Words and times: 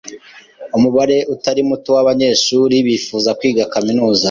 Umubare 0.77 1.17
utari 1.33 1.61
muto 1.69 1.89
wabanyeshuri 1.95 2.75
bifuza 2.87 3.29
kwiga 3.39 3.63
kaminuza. 3.73 4.19